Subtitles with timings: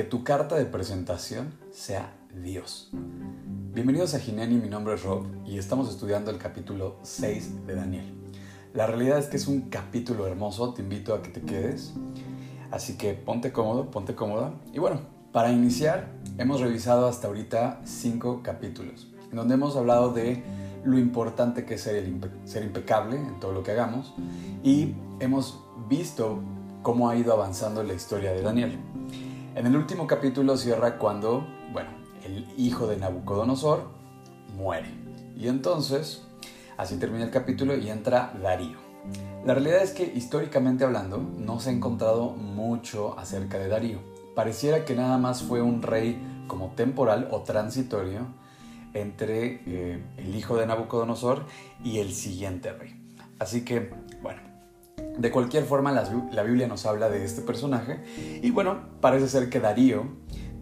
[0.00, 2.88] que tu carta de presentación sea Dios.
[3.74, 8.14] Bienvenidos a Gineni, mi nombre es Rob y estamos estudiando el capítulo 6 de Daniel.
[8.72, 11.92] La realidad es que es un capítulo hermoso, te invito a que te quedes.
[12.70, 14.54] Así que ponte cómodo, ponte cómoda.
[14.72, 15.02] Y bueno,
[15.32, 16.08] para iniciar,
[16.38, 20.42] hemos revisado hasta ahorita cinco capítulos, en donde hemos hablado de
[20.82, 24.14] lo importante que es ser impecable en todo lo que hagamos
[24.64, 26.40] y hemos visto
[26.80, 28.78] cómo ha ido avanzando la historia de Daniel.
[29.56, 31.90] En el último capítulo cierra cuando, bueno,
[32.24, 33.88] el hijo de Nabucodonosor
[34.56, 34.88] muere.
[35.36, 36.22] Y entonces,
[36.76, 38.78] así termina el capítulo y entra Darío.
[39.44, 43.98] La realidad es que históricamente hablando no se ha encontrado mucho acerca de Darío.
[44.36, 48.28] Pareciera que nada más fue un rey como temporal o transitorio
[48.94, 51.44] entre eh, el hijo de Nabucodonosor
[51.82, 52.94] y el siguiente rey.
[53.40, 53.90] Así que,
[54.22, 54.42] bueno,
[55.20, 58.00] de cualquier forma, la, Biblia nos habla de este personaje
[58.42, 60.04] y bueno, parece ser que Darío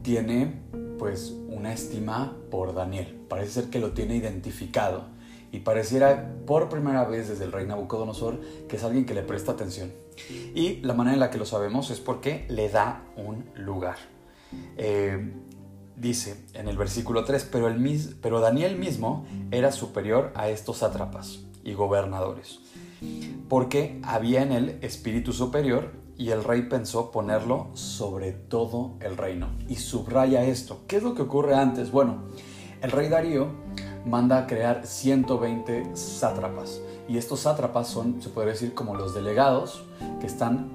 [0.02, 0.62] tiene
[0.98, 3.20] pues una estima por Daniel.
[3.28, 5.04] Parece ser que lo tiene identificado
[5.52, 9.52] y pareciera por primera vez desde el rey Nabucodonosor que es alguien que le presta
[9.52, 9.92] atención.
[10.56, 13.98] Y la manera en la que lo sabemos es porque le da un lugar.
[14.76, 15.34] Eh,
[15.94, 21.44] dice en el versículo 3, pero, el, pero Daniel mismo era superior a estos sátrapas
[21.62, 22.58] y gobernadores
[23.48, 29.48] porque había en él espíritu superior y el rey pensó ponerlo sobre todo el reino.
[29.68, 30.80] Y subraya esto.
[30.88, 31.92] ¿Qué es lo que ocurre antes?
[31.92, 32.24] Bueno,
[32.82, 33.48] el rey Darío
[34.04, 36.80] manda a crear 120 sátrapas.
[37.08, 39.84] Y estos sátrapas son, se puede decir, como los delegados
[40.20, 40.70] que están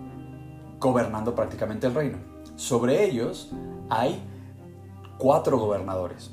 [0.79, 2.17] gobernando prácticamente el reino.
[2.55, 3.51] Sobre ellos
[3.89, 4.23] hay
[5.17, 6.31] cuatro gobernadores.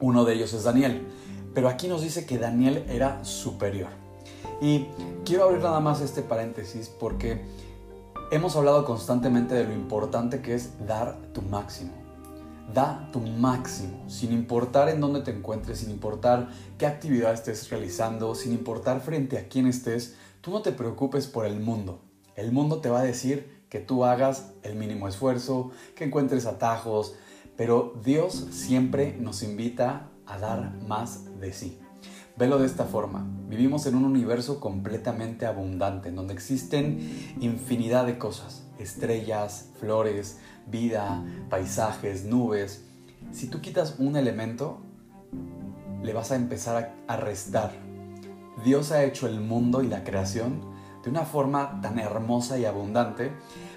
[0.00, 1.06] Uno de ellos es Daniel.
[1.54, 3.99] Pero aquí nos dice que Daniel era superior.
[4.60, 4.88] Y
[5.24, 7.42] quiero abrir nada más este paréntesis porque
[8.30, 11.92] hemos hablado constantemente de lo importante que es dar tu máximo.
[12.74, 18.34] Da tu máximo, sin importar en dónde te encuentres, sin importar qué actividad estés realizando,
[18.34, 22.02] sin importar frente a quién estés, tú no te preocupes por el mundo.
[22.36, 27.14] El mundo te va a decir que tú hagas el mínimo esfuerzo, que encuentres atajos,
[27.56, 31.79] pero Dios siempre nos invita a dar más de sí.
[32.40, 33.26] Velo de esta forma.
[33.50, 38.64] Vivimos en un universo completamente abundante, en donde existen infinidad de cosas.
[38.78, 42.82] Estrellas, flores, vida, paisajes, nubes.
[43.30, 44.80] Si tú quitas un elemento,
[46.02, 47.72] le vas a empezar a restar.
[48.64, 50.62] Dios ha hecho el mundo y la creación
[51.04, 53.32] de una forma tan hermosa y abundante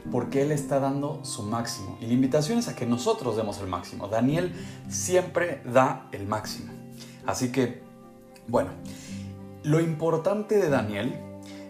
[0.10, 1.98] porque Él está dando su máximo.
[2.00, 4.08] Y la invitación es a que nosotros demos el máximo.
[4.08, 4.54] Daniel
[4.88, 6.72] siempre da el máximo.
[7.26, 7.83] Así que
[8.48, 8.72] bueno,
[9.64, 11.14] lo importante de Daniel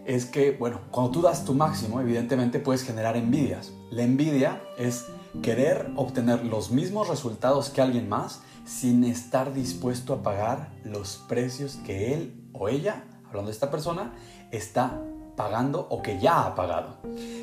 [0.05, 3.71] es que, bueno, cuando tú das tu máximo, evidentemente puedes generar envidias.
[3.91, 5.05] La envidia es
[5.41, 11.77] querer obtener los mismos resultados que alguien más sin estar dispuesto a pagar los precios
[11.85, 14.13] que él o ella, hablando de esta persona,
[14.51, 15.01] está
[15.35, 16.97] pagando o que ya ha pagado.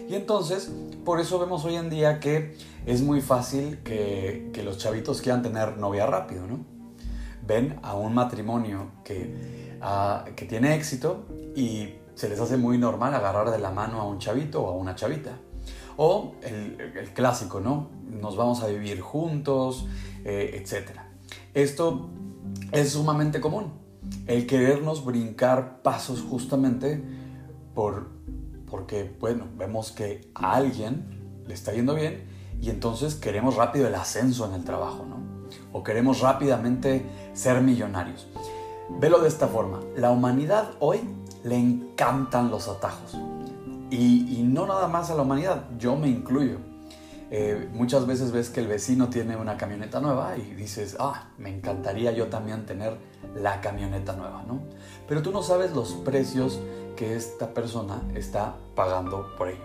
[0.09, 0.71] Y entonces,
[1.05, 5.43] por eso vemos hoy en día que es muy fácil que, que los chavitos quieran
[5.43, 6.80] tener novia rápido, ¿no?
[7.47, 13.15] Ven a un matrimonio que, ah, que tiene éxito y se les hace muy normal
[13.15, 15.39] agarrar de la mano a un chavito o a una chavita.
[15.97, 17.89] O el, clásico, ¿no?
[18.09, 19.87] Nos vamos a vivir juntos,
[20.25, 20.99] eh, etc.
[21.55, 22.11] Esto
[22.73, 23.73] es sumamente común.
[24.27, 27.03] El querernos brincar pasos justamente
[27.75, 28.09] por,
[28.67, 32.25] porque, bueno, vemos que a alguien le está yendo bien
[32.61, 35.40] y entonces queremos rápido el ascenso en el trabajo, ¿no?
[35.73, 38.29] O queremos rápidamente ser millonarios.
[38.99, 41.01] Velo de esta forma, la humanidad hoy
[41.45, 43.17] le encantan los atajos.
[43.91, 46.59] Y, no nada más a la humanidad, yo me incluyo.
[47.33, 51.55] Eh, muchas veces ves que el vecino tiene una camioneta nueva y dices, ah, me
[51.55, 52.97] encantaría yo también tener
[53.37, 54.61] la camioneta nueva, ¿no?
[55.09, 56.61] Pero tú no sabes los precios
[56.97, 59.65] que esta persona está pagando por ello.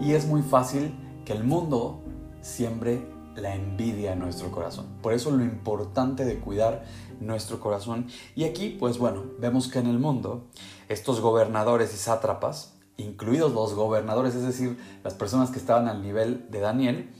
[0.00, 0.94] Y es muy fácil
[1.24, 2.00] que el mundo
[2.40, 3.06] siembre
[3.36, 4.86] la envidia en nuestro corazón.
[5.02, 6.84] Por eso lo importante de cuidar
[7.20, 8.06] nuestro corazón.
[8.34, 10.46] Y aquí, pues bueno, vemos que en el mundo
[10.88, 16.50] estos gobernadores y sátrapas, incluidos los gobernadores, es decir, las personas que estaban al nivel
[16.50, 17.10] de Daniel,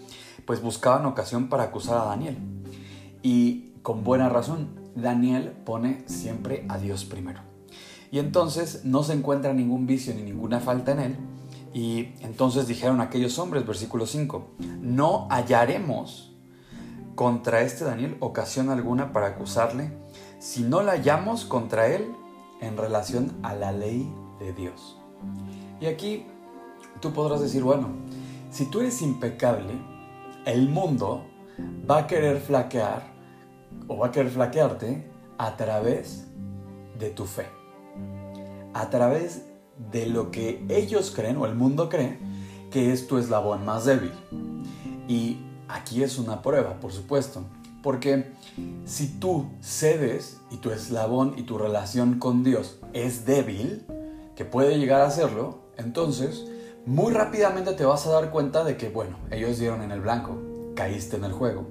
[0.45, 2.39] pues buscaban ocasión para acusar a Daniel.
[3.23, 7.41] Y con buena razón, Daniel pone siempre a Dios primero.
[8.11, 11.17] Y entonces no se encuentra ningún vicio ni ninguna falta en él,
[11.73, 14.47] y entonces dijeron aquellos hombres, versículo 5,
[14.81, 16.33] no hallaremos
[17.15, 19.93] contra este Daniel ocasión alguna para acusarle
[20.39, 22.13] si no la hallamos contra él
[22.61, 24.99] en relación a la ley de Dios.
[25.81, 26.27] Y aquí
[27.01, 27.89] tú podrás decir, bueno,
[28.51, 29.75] si tú eres impecable,
[30.47, 31.27] el mundo
[31.89, 33.13] va a querer flaquear
[33.87, 36.27] o va a querer flaquearte a través
[36.99, 37.47] de tu fe.
[38.75, 39.50] A través
[39.93, 42.19] de lo que ellos creen o el mundo cree
[42.71, 44.13] que es tu eslabón más débil.
[45.09, 45.39] Y
[45.69, 47.45] aquí es una prueba, por supuesto.
[47.83, 48.33] Porque
[48.85, 53.87] si tú cedes y tu eslabón y tu relación con Dios es débil,
[54.37, 56.47] que puede llegar a serlo, entonces
[56.87, 60.39] muy rápidamente te vas a dar cuenta de que, bueno, ellos dieron en el blanco,
[60.75, 61.67] caíste en el juego.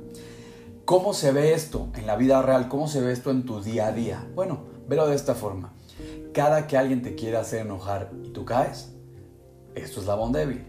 [0.85, 2.67] ¿Cómo se ve esto en la vida real?
[2.67, 4.27] ¿Cómo se ve esto en tu día a día?
[4.33, 5.73] Bueno, velo de esta forma.
[6.33, 8.93] Cada que alguien te quiere hacer enojar y tú caes,
[9.75, 10.65] esto es la eslabón débil.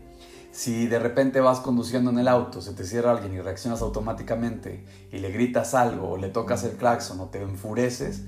[0.52, 4.84] Si de repente vas conduciendo en el auto, se te cierra alguien y reaccionas automáticamente
[5.12, 8.22] y le gritas algo o le tocas el claxon o te enfureces,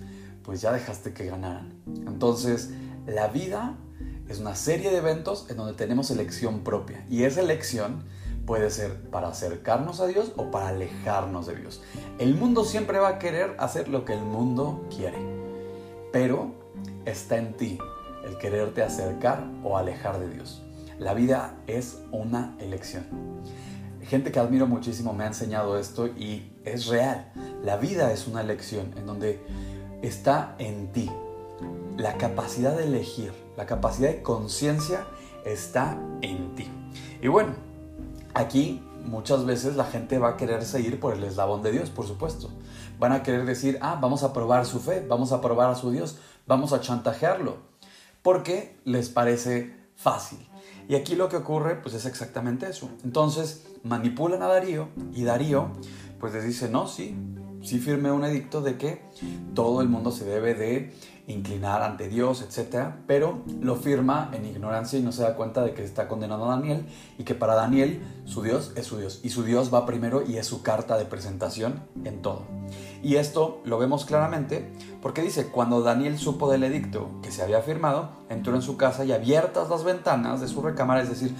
[0.45, 1.73] pues ya dejaste que ganaran.
[2.07, 2.71] Entonces,
[3.07, 3.77] la vida
[4.29, 8.05] es una serie de eventos en donde tenemos elección propia y esa elección
[8.47, 11.83] puede ser para acercarnos a Dios o para alejarnos de Dios.
[12.19, 15.19] El mundo siempre va a querer hacer lo que el mundo quiere,
[16.13, 16.62] pero
[17.05, 17.79] está en ti
[18.25, 20.63] el quererte acercar o alejar de Dios.
[20.99, 23.05] La vida es una elección.
[24.03, 27.33] Gente que admiro muchísimo me ha enseñado esto y es real.
[27.65, 29.41] La vida es una elección en donde
[30.03, 31.11] está en ti.
[31.97, 35.07] La capacidad de elegir, la capacidad de conciencia
[35.45, 36.69] está en ti.
[37.21, 37.55] Y bueno,
[38.35, 42.07] aquí muchas veces la gente va a querer seguir por el eslabón de Dios, por
[42.07, 42.51] supuesto.
[42.99, 45.91] Van a querer decir, ah, vamos a probar su fe, vamos a probar a su
[45.91, 47.57] Dios, vamos a chantajearlo,
[48.23, 50.39] porque les parece fácil.
[50.89, 52.89] Y aquí lo que ocurre pues es exactamente eso.
[53.05, 55.71] Entonces manipulan a Darío y Darío
[56.21, 57.17] pues les dice, no, sí,
[57.63, 59.03] sí firmé un edicto de que
[59.55, 60.95] todo el mundo se debe de
[61.33, 62.93] inclinar ante Dios, etc.
[63.07, 66.57] Pero lo firma en ignorancia y no se da cuenta de que está condenando a
[66.57, 66.87] Daniel
[67.19, 70.37] y que para Daniel su Dios es su Dios y su Dios va primero y
[70.37, 72.43] es su carta de presentación en todo.
[73.03, 74.71] Y esto lo vemos claramente
[75.01, 79.05] porque dice, cuando Daniel supo del edicto que se había firmado, entró en su casa
[79.05, 81.35] y abiertas las ventanas de su recámara, es decir,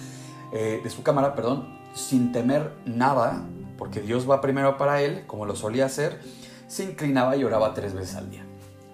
[0.53, 3.47] eh, de su cámara, perdón, sin temer nada,
[3.79, 6.21] porque Dios va primero para él, como lo solía hacer,
[6.67, 8.47] se inclinaba y oraba tres veces al día.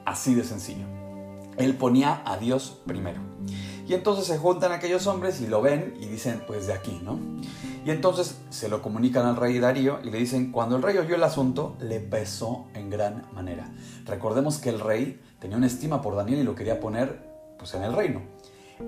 [0.08, 0.86] Así de sencillo.
[1.58, 3.20] Él ponía a Dios primero.
[3.86, 7.18] Y entonces se juntan aquellos hombres y lo ven y dicen, pues de aquí, ¿no?
[7.84, 11.14] Y entonces se lo comunican al rey Darío y le dicen, cuando el rey oyó
[11.14, 13.70] el asunto, le pesó en gran manera.
[14.06, 17.28] Recordemos que el rey tenía una estima por Daniel y lo quería poner
[17.58, 18.22] pues, en el reino.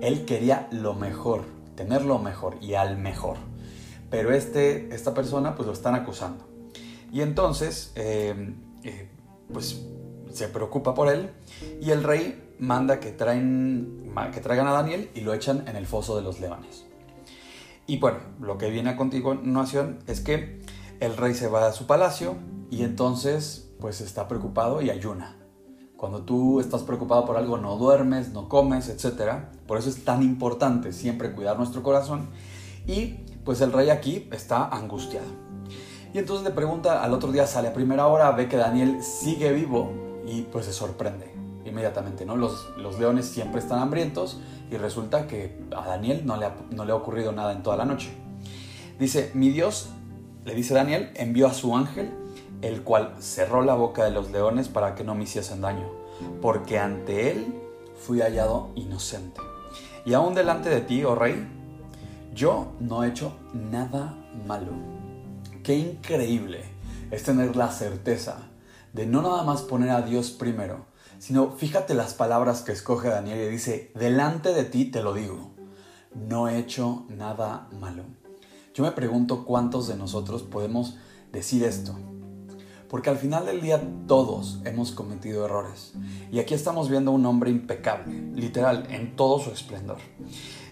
[0.01, 1.43] Él quería lo mejor,
[1.75, 3.37] tener lo mejor y al mejor.
[4.09, 6.47] Pero este, esta persona pues lo están acusando.
[7.11, 9.07] Y entonces, eh, eh,
[9.53, 9.85] pues
[10.33, 11.31] se preocupa por él
[11.81, 15.87] y el rey manda que, traen, que traigan a Daniel y lo echan en el
[15.87, 16.85] foso de los leones.
[17.87, 20.61] Y bueno, lo que viene a continuación es que
[20.99, 22.35] el rey se va a su palacio
[22.69, 25.37] y entonces pues está preocupado y ayuna.
[25.97, 29.33] Cuando tú estás preocupado por algo no duermes, no comes, etc.
[29.67, 32.29] Por eso es tan importante siempre cuidar nuestro corazón.
[32.87, 35.27] Y pues el rey aquí está angustiado.
[36.13, 39.51] Y entonces le pregunta, al otro día sale a primera hora, ve que Daniel sigue
[39.53, 41.31] vivo y pues se sorprende
[41.65, 42.35] inmediatamente, ¿no?
[42.35, 44.39] Los, los leones siempre están hambrientos
[44.71, 47.77] y resulta que a Daniel no le, ha, no le ha ocurrido nada en toda
[47.77, 48.11] la noche.
[48.99, 49.89] Dice, mi Dios,
[50.45, 52.11] le dice Daniel, envió a su ángel,
[52.61, 55.89] el cual cerró la boca de los leones para que no me hiciesen daño,
[56.41, 57.53] porque ante él
[57.97, 59.41] fui hallado inocente.
[60.05, 61.47] Y aún delante de ti, oh rey,
[62.33, 64.15] yo no he hecho nada
[64.47, 64.71] malo.
[65.63, 66.63] Qué increíble
[67.11, 68.50] es tener la certeza
[68.93, 70.85] de no nada más poner a Dios primero,
[71.19, 75.51] sino fíjate las palabras que escoge Daniel y dice, delante de ti te lo digo,
[76.15, 78.03] no he hecho nada malo.
[78.73, 80.97] Yo me pregunto cuántos de nosotros podemos
[81.31, 81.95] decir esto,
[82.89, 85.93] porque al final del día todos hemos cometido errores.
[86.31, 89.97] Y aquí estamos viendo un hombre impecable, literal, en todo su esplendor.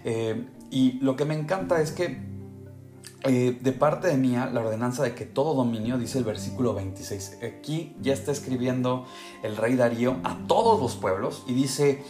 [0.04, 2.22] Eh, y lo que me encanta es que
[3.24, 7.38] eh, de parte de mía, la ordenanza de que todo dominio, dice el versículo 26,
[7.42, 9.04] aquí ya está escribiendo
[9.42, 12.02] el rey Darío a todos los pueblos y dice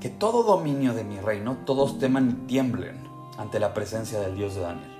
[0.00, 2.96] que todo dominio de mi reino, todos teman y tiemblen
[3.38, 4.90] ante la presencia del Dios de Daniel.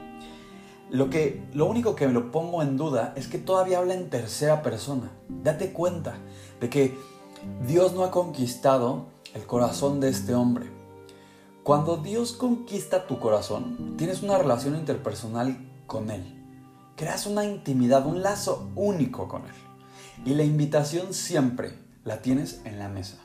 [0.88, 4.08] Lo, que, lo único que me lo pongo en duda es que todavía habla en
[4.08, 5.10] tercera persona.
[5.28, 6.14] Date cuenta
[6.60, 6.96] de que
[7.66, 10.75] Dios no ha conquistado el corazón de este hombre.
[11.66, 16.22] Cuando Dios conquista tu corazón, tienes una relación interpersonal con Él.
[16.94, 19.54] Creas una intimidad, un lazo único con Él.
[20.24, 21.72] Y la invitación siempre
[22.04, 23.16] la tienes en la mesa.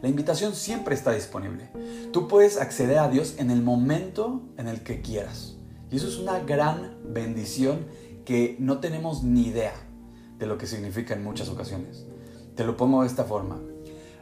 [0.00, 1.68] La invitación siempre está disponible.
[2.14, 5.58] Tú puedes acceder a Dios en el momento en el que quieras.
[5.90, 7.84] Y eso es una gran bendición
[8.24, 9.74] que no tenemos ni idea
[10.38, 12.06] de lo que significa en muchas ocasiones.
[12.54, 13.60] Te lo pongo de esta forma.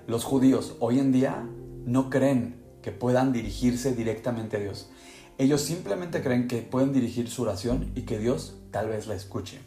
[0.08, 1.46] Los judíos hoy en día
[1.86, 4.90] no creen que puedan dirigirse directamente a Dios.
[5.38, 9.58] Ellos simplemente creen que pueden dirigir su oración y que Dios tal vez la escuche.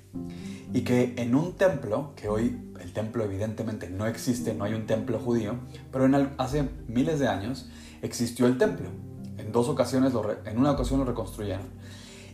[0.71, 4.85] Y que en un templo, que hoy el templo evidentemente no existe, no hay un
[4.85, 5.55] templo judío,
[5.91, 7.69] pero hace miles de años
[8.01, 8.89] existió el templo.
[9.37, 10.13] En dos ocasiones,
[10.45, 11.65] en una ocasión lo reconstruyeron.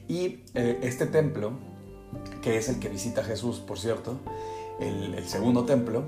[0.08, 1.54] Y eh, este templo,
[2.42, 4.20] que es el que visita Jesús, por cierto,
[4.82, 6.04] el segundo templo,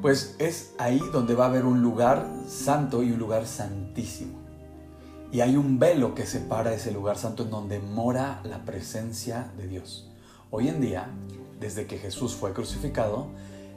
[0.00, 4.38] pues es ahí donde va a haber un lugar santo y un lugar santísimo.
[5.30, 9.66] Y hay un velo que separa ese lugar santo en donde mora la presencia de
[9.66, 10.08] Dios.
[10.50, 11.08] Hoy en día,
[11.58, 13.28] desde que Jesús fue crucificado,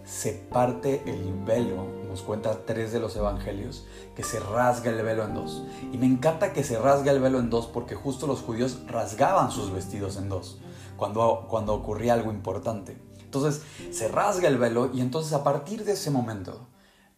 [0.06, 5.24] se parte el velo, nos cuenta tres de los evangelios, que se rasga el velo
[5.24, 5.64] en dos.
[5.92, 9.52] Y me encanta que se rasga el velo en dos porque justo los judíos rasgaban
[9.52, 10.60] sus vestidos en dos
[10.98, 12.98] cuando, cuando ocurría algo importante.
[13.36, 16.68] Entonces se rasga el velo y entonces a partir de ese momento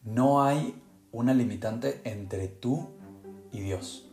[0.04, 0.82] no hay
[1.12, 2.90] una limitante entre tú
[3.52, 4.10] y Dios.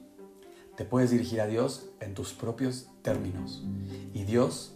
[0.77, 3.65] Te puedes dirigir a Dios en tus propios términos.
[4.13, 4.75] Y Dios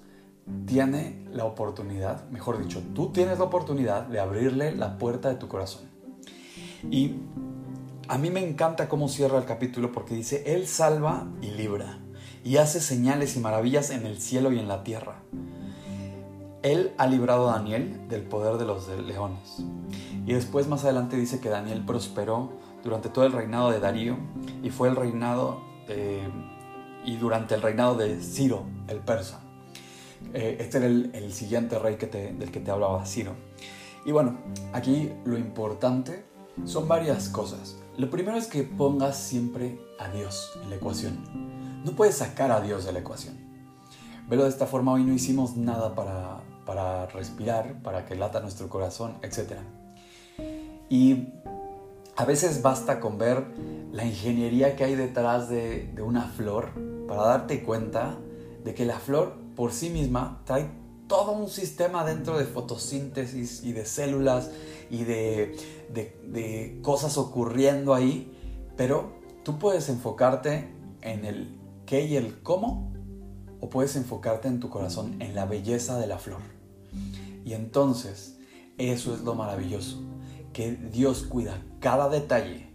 [0.67, 5.49] tiene la oportunidad, mejor dicho, tú tienes la oportunidad de abrirle la puerta de tu
[5.49, 5.83] corazón.
[6.91, 7.17] Y
[8.09, 11.99] a mí me encanta cómo cierra el capítulo porque dice, Él salva y libra,
[12.45, 15.23] y hace señales y maravillas en el cielo y en la tierra.
[16.63, 19.65] Él ha librado a Daniel del poder de los leones.
[20.27, 24.17] Y después más adelante dice que Daniel prosperó durante todo el reinado de Darío
[24.63, 25.61] y fue el reinado
[27.05, 29.41] y durante el reinado de Ciro, el persa.
[30.35, 33.35] Eh, este era el, siguiente rey del que te hablaba, Ciro.
[34.05, 34.39] Y bueno,
[34.73, 36.25] aquí lo importante
[36.65, 37.77] son varias cosas.
[37.97, 41.83] Lo primero es que pongas siempre a Dios en la ecuación.
[41.85, 43.48] No puedes sacar a Dios de la ecuación.
[44.29, 48.69] Velo de esta forma, hoy no hicimos nada para, para respirar, para que lata nuestro
[48.69, 49.55] corazón, etc.
[50.91, 51.29] Y
[52.15, 53.47] a veces basta con ver
[53.91, 56.73] la ingeniería que hay detrás de, una flor
[57.07, 58.19] para darte cuenta
[58.65, 60.69] de que la flor por sí misma trae
[61.07, 64.51] todo un sistema dentro de fotosíntesis y de células
[64.91, 65.57] y de,
[65.91, 68.31] de, cosas ocurriendo ahí,
[68.77, 70.69] pero tú puedes enfocarte
[71.01, 71.57] en el
[71.87, 72.93] qué y el cómo
[73.61, 76.41] o puedes enfocarte en tu corazón, en la belleza de la flor.
[77.45, 78.39] Y entonces,
[78.77, 80.01] eso es lo maravilloso,
[80.53, 82.69] que Dios cuida cada detalle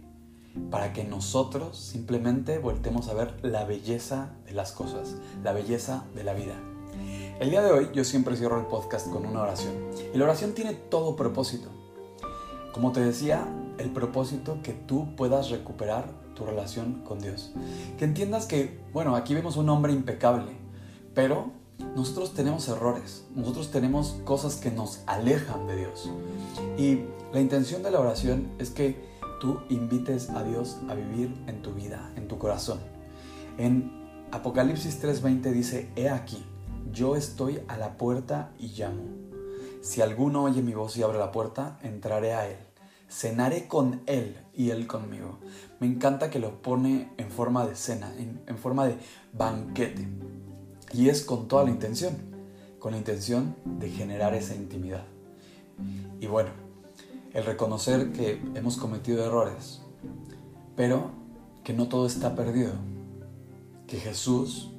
[0.70, 6.24] para que nosotros simplemente voltemos a ver la belleza de las cosas, la belleza de
[6.24, 6.54] la vida.
[7.40, 9.72] El día de hoy yo siempre cierro el podcast con una oración.
[10.14, 11.68] Y la oración tiene todo propósito.
[12.72, 13.46] Como te decía,
[13.78, 17.52] el propósito que tú puedas recuperar tu relación con Dios.
[17.98, 20.52] Que entiendas que, bueno, aquí vemos un hombre impecable,
[21.14, 21.52] pero
[21.96, 26.10] nosotros tenemos errores, nosotros tenemos cosas que nos alejan de Dios.
[26.76, 27.00] Y
[27.32, 28.96] la intención de la oración es que
[29.40, 32.80] tú invites a Dios a vivir en tu vida, en tu corazón.
[33.58, 36.44] En Apocalipsis 3:20 dice, he aquí,
[36.92, 39.02] yo estoy a la puerta y llamo.
[39.80, 42.56] Si alguno oye mi voz y abre la puerta, entraré a él.
[43.10, 45.38] Cenaré con él y él conmigo.
[45.78, 48.96] Me encanta que lo pone en forma de cena, en, forma de
[49.32, 50.08] banquete.
[50.94, 52.14] Y es con toda la intención,
[52.78, 55.04] con la intención de generar esa intimidad.
[56.20, 56.50] Y bueno,
[57.32, 59.80] el reconocer que hemos cometido errores,
[60.76, 61.10] pero
[61.64, 62.72] que no todo está perdido,
[63.88, 64.70] que Jesús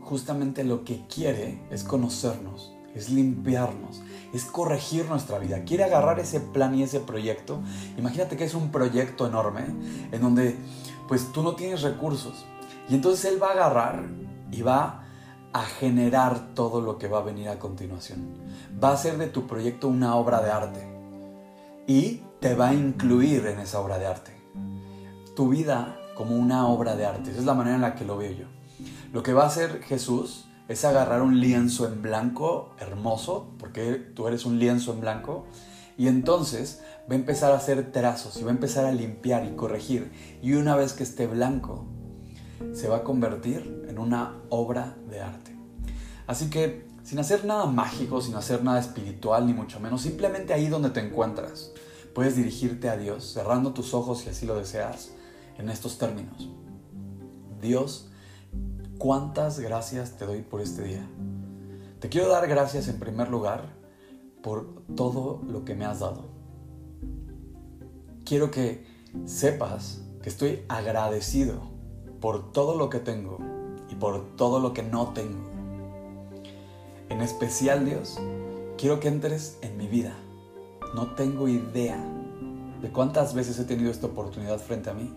[0.00, 4.02] justamente lo que quiere es conocernos, es limpiarnos,
[4.34, 5.64] es corregir nuestra vida.
[5.64, 7.60] Quiere agarrar ese plan y ese proyecto.
[7.96, 9.64] Imagínate que es un proyecto enorme
[10.10, 10.56] en donde
[11.08, 12.44] pues tú no tienes recursos.
[12.90, 14.04] Y entonces Él va a agarrar
[14.50, 15.01] y va
[15.52, 18.38] a generar todo lo que va a venir a continuación.
[18.82, 20.88] Va a hacer de tu proyecto una obra de arte.
[21.86, 24.32] Y te va a incluir en esa obra de arte.
[25.36, 27.30] Tu vida como una obra de arte.
[27.30, 28.46] Esa es la manera en la que lo veo yo.
[29.12, 34.26] Lo que va a hacer Jesús es agarrar un lienzo en blanco hermoso, porque tú
[34.26, 35.44] eres un lienzo en blanco,
[35.98, 39.54] y entonces va a empezar a hacer trazos y va a empezar a limpiar y
[39.54, 40.10] corregir.
[40.40, 41.84] Y una vez que esté blanco,
[42.72, 45.56] se va a convertir en una obra de arte.
[46.26, 50.68] Así que, sin hacer nada mágico, sin hacer nada espiritual, ni mucho menos, simplemente ahí
[50.68, 51.72] donde te encuentras,
[52.14, 55.10] puedes dirigirte a Dios, cerrando tus ojos si así lo deseas,
[55.58, 56.50] en estos términos.
[57.60, 58.08] Dios,
[58.98, 61.06] cuántas gracias te doy por este día.
[62.00, 63.74] Te quiero dar gracias en primer lugar
[64.42, 66.30] por todo lo que me has dado.
[68.24, 68.86] Quiero que
[69.24, 71.71] sepas que estoy agradecido
[72.22, 73.38] por todo lo que tengo
[73.90, 75.40] y por todo lo que no tengo.
[77.08, 78.16] En especial, Dios,
[78.78, 80.14] quiero que entres en mi vida.
[80.94, 81.98] No tengo idea
[82.80, 85.12] de cuántas veces he tenido esta oportunidad frente a mí,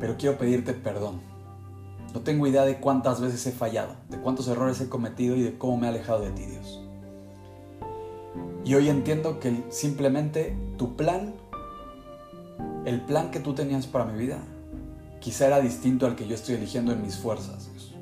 [0.00, 1.20] pero quiero pedirte perdón.
[2.12, 5.56] No tengo idea de cuántas veces he fallado, de cuántos errores he cometido y de
[5.56, 6.80] cómo me he alejado de ti, Dios.
[8.64, 11.34] Y hoy entiendo que simplemente tu plan,
[12.84, 14.40] el plan que tú tenías para mi vida,
[15.24, 17.94] quizá era distinto al que yo estoy eligiendo en mis fuerzas, Dios.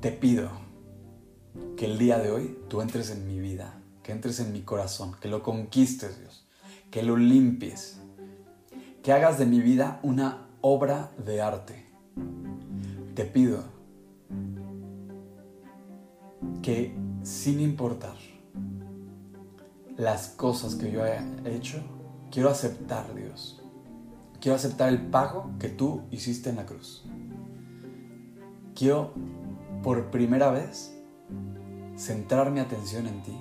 [0.00, 0.50] Te pido
[1.76, 5.14] que el día de hoy tú entres en mi vida, que entres en mi corazón,
[5.20, 6.44] que lo conquistes, Dios,
[6.90, 8.00] que lo limpies,
[9.04, 11.86] que hagas de mi vida una obra de arte.
[13.14, 13.62] Te pido
[16.62, 18.16] que sin importar
[19.96, 21.80] las cosas que yo haya hecho,
[22.32, 23.59] quiero aceptar, Dios.
[24.40, 27.04] Quiero aceptar el pago que tú hiciste en la cruz.
[28.74, 29.12] Quiero
[29.82, 30.96] por primera vez
[31.96, 33.38] centrar mi atención en ti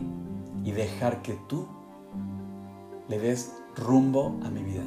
[0.66, 1.68] y dejar que tú
[3.08, 4.84] le des rumbo a mi vida.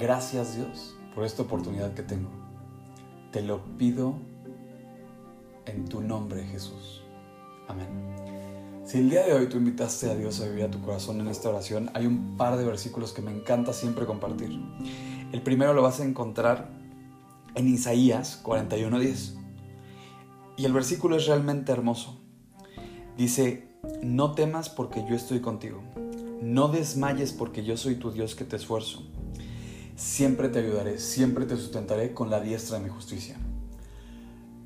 [0.00, 2.30] Gracias Dios por esta oportunidad que tengo.
[3.30, 4.14] Te lo pido
[5.64, 7.02] en tu nombre Jesús.
[7.68, 8.21] Amén.
[8.92, 11.28] Si el día de hoy tú invitaste a Dios a vivir a tu corazón en
[11.28, 14.50] esta oración, hay un par de versículos que me encanta siempre compartir.
[15.32, 16.68] El primero lo vas a encontrar
[17.54, 19.32] en Isaías 41:10.
[20.58, 22.20] Y el versículo es realmente hermoso.
[23.16, 23.66] Dice,
[24.02, 25.82] no temas porque yo estoy contigo.
[26.42, 29.10] No desmayes porque yo soy tu Dios que te esfuerzo.
[29.96, 33.38] Siempre te ayudaré, siempre te sustentaré con la diestra de mi justicia.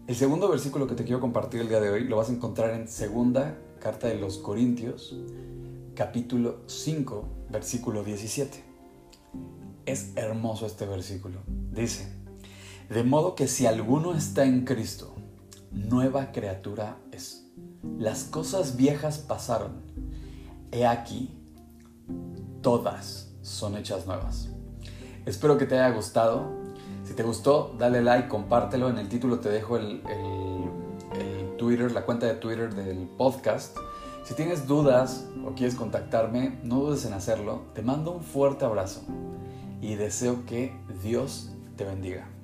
[0.08, 2.70] El segundo versículo que te quiero compartir el día de hoy lo vas a encontrar
[2.70, 5.16] en segunda carta de los Corintios,
[5.94, 8.64] capítulo 5, versículo 17.
[9.86, 11.40] Es hermoso este versículo.
[11.72, 12.12] Dice,
[12.88, 15.14] de modo que si alguno está en Cristo,
[15.70, 17.46] nueva criatura es.
[17.98, 19.82] Las cosas viejas pasaron.
[20.72, 21.30] He aquí,
[22.62, 24.50] todas son hechas nuevas.
[25.24, 26.50] Espero que te haya gustado.
[27.04, 28.88] Si te gustó, dale like, compártelo.
[28.88, 30.55] En el título te dejo el, el
[31.56, 33.76] Twitter, la cuenta de Twitter del podcast.
[34.24, 37.62] Si tienes dudas o quieres contactarme, no dudes en hacerlo.
[37.74, 39.02] Te mando un fuerte abrazo
[39.80, 42.35] y deseo que Dios te bendiga.